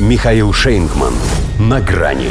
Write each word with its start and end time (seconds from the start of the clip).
Михаил 0.00 0.52
Шейнгман. 0.52 1.14
На 1.60 1.80
грани. 1.80 2.30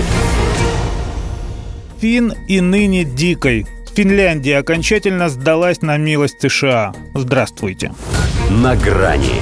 Фин 2.01 2.33
и 2.49 2.59
ныне 2.59 3.05
дикой. 3.05 3.65
Финляндия 3.95 4.57
окончательно 4.57 5.29
сдалась 5.29 5.81
на 5.81 5.96
милость 5.96 6.41
США. 6.41 6.94
Здравствуйте. 7.13 7.94
На 8.49 8.76
грани. 8.76 9.39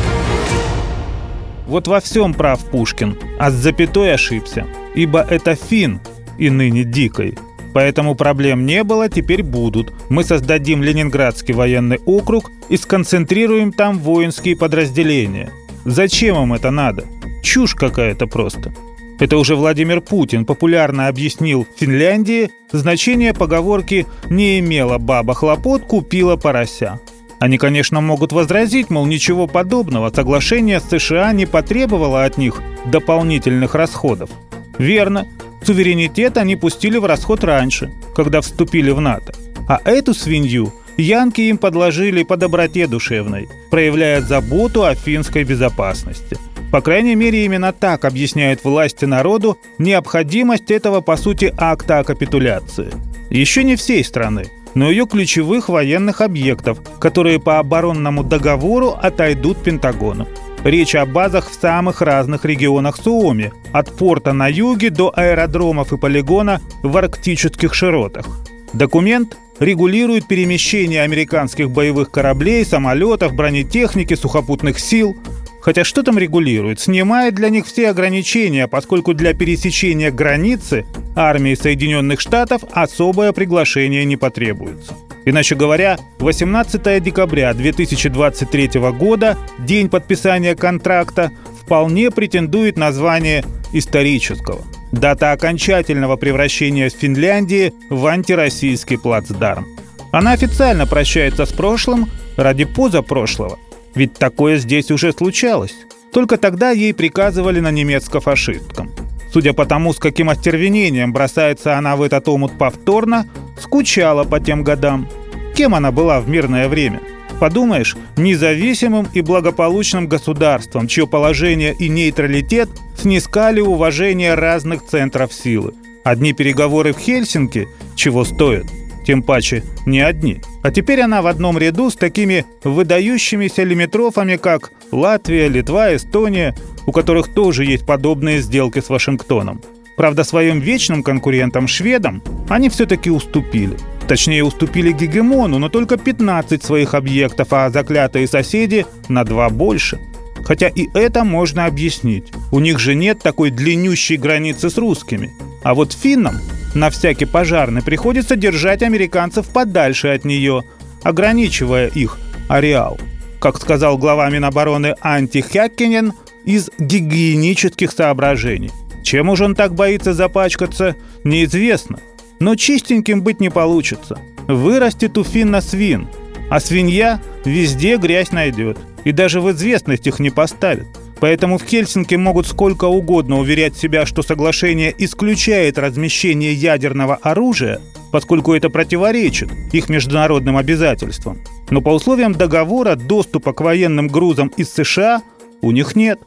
Вот 1.65 1.87
во 1.87 1.99
всем 1.99 2.35
прав 2.35 2.63
Пушкин, 2.65 3.17
а 3.39 3.49
с 3.49 3.55
запятой 3.55 4.13
ошибся. 4.13 4.67
Ибо 4.93 5.25
это 5.27 5.55
Фин 5.55 5.99
и 6.37 6.51
ныне 6.51 6.83
дикой. 6.83 7.39
Поэтому 7.73 8.13
проблем 8.13 8.67
не 8.67 8.83
было, 8.83 9.09
теперь 9.09 9.41
будут. 9.41 9.93
Мы 10.09 10.23
создадим 10.23 10.83
Ленинградский 10.83 11.55
военный 11.55 11.97
округ 12.05 12.51
и 12.69 12.77
сконцентрируем 12.77 13.73
там 13.73 13.97
воинские 13.97 14.55
подразделения. 14.55 15.51
Зачем 15.85 16.35
им 16.43 16.53
это 16.53 16.69
надо? 16.69 17.05
Чушь 17.41 17.75
какая-то 17.75 18.27
просто. 18.27 18.73
Это 19.19 19.37
уже 19.37 19.55
Владимир 19.55 20.01
Путин 20.01 20.45
популярно 20.45 21.07
объяснил 21.07 21.67
Финляндии, 21.77 22.49
значение 22.71 23.35
поговорки 23.35 24.07
«не 24.29 24.59
имела 24.59 24.97
баба 24.97 25.35
хлопот, 25.35 25.83
купила 25.83 26.37
порося». 26.37 26.99
Они, 27.39 27.57
конечно, 27.57 28.01
могут 28.01 28.31
возразить, 28.33 28.89
мол, 28.89 29.05
ничего 29.05 29.47
подобного, 29.47 30.11
соглашение 30.11 30.79
с 30.79 30.89
США 30.89 31.33
не 31.33 31.45
потребовало 31.45 32.23
от 32.23 32.37
них 32.37 32.61
дополнительных 32.85 33.75
расходов. 33.75 34.29
Верно, 34.77 35.27
суверенитет 35.63 36.37
они 36.37 36.55
пустили 36.55 36.97
в 36.97 37.05
расход 37.05 37.43
раньше, 37.43 37.91
когда 38.15 38.41
вступили 38.41 38.91
в 38.91 39.01
НАТО. 39.01 39.33
А 39.67 39.79
эту 39.85 40.13
свинью 40.13 40.73
янки 40.97 41.41
им 41.41 41.57
подложили 41.57 42.23
по 42.23 42.37
доброте 42.37 42.87
душевной, 42.87 43.49
проявляя 43.69 44.21
заботу 44.21 44.83
о 44.83 44.95
финской 44.95 45.43
безопасности– 45.43 46.37
по 46.71 46.79
крайней 46.81 47.15
мере, 47.15 47.43
именно 47.43 47.73
так 47.73 48.05
объясняет 48.05 48.63
власти 48.63 49.03
народу 49.03 49.57
необходимость 49.77 50.71
этого, 50.71 51.01
по 51.01 51.17
сути, 51.17 51.53
акта 51.57 51.99
о 51.99 52.03
капитуляции. 52.05 52.91
Еще 53.29 53.65
не 53.65 53.75
всей 53.75 54.03
страны, 54.05 54.45
но 54.73 54.89
ее 54.89 55.05
ключевых 55.05 55.67
военных 55.67 56.21
объектов, 56.21 56.79
которые 56.99 57.39
по 57.39 57.59
оборонному 57.59 58.23
договору 58.23 58.91
отойдут 58.91 59.61
Пентагону. 59.61 60.27
Речь 60.63 60.95
о 60.95 61.05
базах 61.05 61.49
в 61.49 61.59
самых 61.59 62.01
разных 62.01 62.45
регионах 62.45 62.95
Суоми, 62.95 63.51
от 63.73 63.91
порта 63.91 64.31
на 64.31 64.47
юге 64.47 64.91
до 64.91 65.11
аэродромов 65.13 65.91
и 65.91 65.97
полигона 65.97 66.61
в 66.83 66.95
арктических 66.95 67.73
широтах. 67.73 68.27
Документ 68.71 69.37
регулирует 69.59 70.27
перемещение 70.27 71.01
американских 71.01 71.69
боевых 71.69 72.11
кораблей, 72.11 72.63
самолетов, 72.63 73.33
бронетехники, 73.33 74.13
сухопутных 74.13 74.79
сил– 74.79 75.17
Хотя 75.61 75.83
что 75.83 76.01
там 76.01 76.17
регулирует? 76.17 76.79
Снимает 76.79 77.35
для 77.35 77.49
них 77.49 77.67
все 77.67 77.89
ограничения, 77.89 78.67
поскольку 78.67 79.13
для 79.13 79.33
пересечения 79.33 80.11
границы 80.11 80.85
армии 81.15 81.53
Соединенных 81.53 82.19
Штатов 82.19 82.63
особое 82.71 83.31
приглашение 83.31 84.03
не 84.03 84.17
потребуется. 84.17 84.95
Иначе 85.23 85.53
говоря, 85.53 85.99
18 86.17 87.03
декабря 87.03 87.53
2023 87.53 88.69
года, 88.97 89.37
день 89.59 89.87
подписания 89.87 90.55
контракта, 90.55 91.31
вполне 91.63 92.09
претендует 92.09 92.75
на 92.75 92.91
звание 92.91 93.45
исторического. 93.71 94.63
Дата 94.91 95.31
окончательного 95.31 96.15
превращения 96.15 96.89
Финляндии 96.89 97.71
в 97.89 98.07
антироссийский 98.07 98.97
плацдарм. 98.97 99.67
Она 100.11 100.31
официально 100.31 100.87
прощается 100.87 101.45
с 101.45 101.53
прошлым 101.53 102.09
ради 102.35 102.65
позапрошлого– 102.65 103.59
ведь 103.95 104.13
такое 104.13 104.57
здесь 104.57 104.91
уже 104.91 105.11
случалось. 105.13 105.75
Только 106.13 106.37
тогда 106.37 106.71
ей 106.71 106.93
приказывали 106.93 107.59
на 107.59 107.71
немецко-фашистком. 107.71 108.91
Судя 109.31 109.53
по 109.53 109.65
тому, 109.65 109.93
с 109.93 109.97
каким 109.97 110.29
остервенением 110.29 111.13
бросается 111.13 111.77
она 111.77 111.95
в 111.95 112.01
этот 112.01 112.27
омут 112.27 112.57
повторно, 112.57 113.27
скучала 113.57 114.25
по 114.25 114.39
тем 114.39 114.63
годам. 114.63 115.07
Кем 115.55 115.73
она 115.73 115.91
была 115.91 116.19
в 116.19 116.27
мирное 116.27 116.67
время? 116.67 116.99
Подумаешь, 117.39 117.95
независимым 118.17 119.07
и 119.13 119.21
благополучным 119.21 120.07
государством, 120.07 120.87
чье 120.87 121.07
положение 121.07 121.73
и 121.73 121.89
нейтралитет 121.89 122.69
снискали 122.97 123.61
уважение 123.61 124.35
разных 124.35 124.85
центров 124.85 125.33
силы. 125.33 125.73
Одни 126.03 126.33
переговоры 126.33 126.93
в 126.93 126.99
Хельсинки 126.99 127.67
чего 127.95 128.25
стоят– 128.25 128.65
тем 129.05 129.23
паче 129.23 129.63
не 129.85 129.99
одни. 129.99 130.41
А 130.63 130.71
теперь 130.71 131.01
она 131.01 131.21
в 131.21 131.27
одном 131.27 131.57
ряду 131.57 131.89
с 131.89 131.95
такими 131.95 132.45
выдающимися 132.63 133.63
лимитрофами, 133.63 134.37
как 134.37 134.71
Латвия, 134.91 135.47
Литва, 135.47 135.95
Эстония, 135.95 136.55
у 136.85 136.91
которых 136.91 137.33
тоже 137.33 137.65
есть 137.65 137.85
подобные 137.85 138.41
сделки 138.41 138.79
с 138.79 138.89
Вашингтоном. 138.89 139.61
Правда, 139.97 140.23
своим 140.23 140.59
вечным 140.59 141.03
конкурентам 141.03 141.67
шведам 141.67 142.23
они 142.49 142.69
все-таки 142.69 143.09
уступили. 143.09 143.77
Точнее, 144.07 144.43
уступили 144.43 144.91
гегемону, 144.91 145.59
но 145.59 145.69
только 145.69 145.97
15 145.97 146.63
своих 146.63 146.93
объектов, 146.93 147.53
а 147.53 147.69
заклятые 147.69 148.27
соседи 148.27 148.85
на 149.09 149.23
два 149.23 149.49
больше. 149.49 149.99
Хотя 150.43 150.67
и 150.67 150.87
это 150.93 151.23
можно 151.23 151.65
объяснить. 151.65 152.31
У 152.51 152.59
них 152.59 152.79
же 152.79 152.95
нет 152.95 153.19
такой 153.19 153.51
длиннющей 153.51 154.17
границы 154.17 154.69
с 154.69 154.77
русскими. 154.77 155.31
А 155.63 155.75
вот 155.75 155.93
финнам 155.93 156.35
на 156.73 156.89
всякий 156.89 157.25
пожарный 157.25 157.81
приходится 157.81 158.35
держать 158.35 158.83
американцев 158.83 159.47
подальше 159.47 160.09
от 160.09 160.25
нее, 160.25 160.63
ограничивая 161.03 161.87
их 161.87 162.17
ареал. 162.47 162.99
Как 163.39 163.57
сказал 163.57 163.97
глава 163.97 164.29
Минобороны 164.29 164.95
Анти 165.01 165.41
Хяккинен, 165.41 166.13
из 166.45 166.69
гигиенических 166.79 167.91
соображений. 167.91 168.71
Чем 169.03 169.29
уж 169.29 169.41
он 169.41 169.55
так 169.55 169.73
боится 169.73 170.13
запачкаться, 170.13 170.95
неизвестно. 171.23 171.99
Но 172.39 172.55
чистеньким 172.55 173.21
быть 173.21 173.39
не 173.39 173.49
получится. 173.49 174.17
Вырастет 174.47 175.17
у 175.17 175.23
финна 175.23 175.61
свин, 175.61 176.07
а 176.49 176.59
свинья 176.59 177.21
везде 177.45 177.97
грязь 177.97 178.31
найдет. 178.31 178.77
И 179.03 179.11
даже 179.11 179.41
в 179.41 179.51
известность 179.51 180.07
их 180.07 180.19
не 180.19 180.29
поставит. 180.29 180.87
Поэтому 181.21 181.59
в 181.59 181.63
Хельсинки 181.63 182.15
могут 182.15 182.47
сколько 182.47 182.85
угодно 182.85 183.37
уверять 183.37 183.77
себя, 183.77 184.07
что 184.07 184.23
соглашение 184.23 184.93
исключает 184.97 185.77
размещение 185.77 186.51
ядерного 186.51 187.15
оружия, 187.21 187.79
поскольку 188.11 188.53
это 188.53 188.71
противоречит 188.71 189.49
их 189.71 189.87
международным 189.87 190.57
обязательствам. 190.57 191.37
Но 191.69 191.79
по 191.79 191.89
условиям 191.89 192.33
договора 192.33 192.95
доступа 192.95 193.53
к 193.53 193.61
военным 193.61 194.07
грузам 194.07 194.51
из 194.57 194.73
США 194.73 195.21
у 195.61 195.69
них 195.69 195.95
нет. 195.95 196.19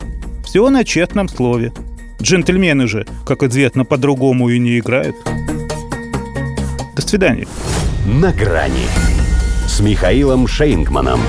Все 0.44 0.70
на 0.70 0.84
честном 0.84 1.28
слове. 1.28 1.72
Джентльмены 2.22 2.86
же, 2.86 3.04
как 3.26 3.42
известно, 3.42 3.84
по-другому 3.84 4.48
и 4.48 4.60
не 4.60 4.78
играют. 4.78 5.16
До 6.94 7.02
свидания. 7.02 7.48
На 8.06 8.32
грани 8.32 8.86
с 9.66 9.80
Михаилом 9.80 10.46
Шейнгманом. 10.46 11.20